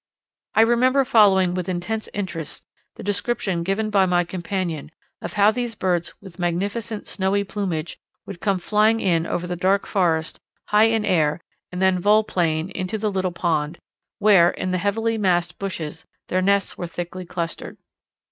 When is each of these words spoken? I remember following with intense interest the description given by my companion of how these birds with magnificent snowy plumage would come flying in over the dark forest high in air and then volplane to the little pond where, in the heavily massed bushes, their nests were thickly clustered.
I 0.55 0.61
remember 0.61 1.05
following 1.05 1.53
with 1.53 1.69
intense 1.69 2.09
interest 2.11 2.65
the 2.95 3.03
description 3.03 3.61
given 3.61 3.91
by 3.91 4.07
my 4.07 4.23
companion 4.23 4.89
of 5.21 5.33
how 5.33 5.51
these 5.51 5.75
birds 5.75 6.15
with 6.19 6.39
magnificent 6.39 7.07
snowy 7.07 7.43
plumage 7.43 7.99
would 8.25 8.41
come 8.41 8.57
flying 8.57 8.99
in 8.99 9.27
over 9.27 9.45
the 9.45 9.55
dark 9.55 9.85
forest 9.85 10.39
high 10.69 10.85
in 10.85 11.05
air 11.05 11.39
and 11.71 11.83
then 11.83 11.99
volplane 11.99 12.69
to 12.87 12.97
the 12.97 13.11
little 13.11 13.31
pond 13.31 13.77
where, 14.17 14.49
in 14.49 14.71
the 14.71 14.79
heavily 14.79 15.19
massed 15.19 15.59
bushes, 15.59 16.07
their 16.29 16.41
nests 16.41 16.75
were 16.79 16.87
thickly 16.87 17.23
clustered. 17.23 17.77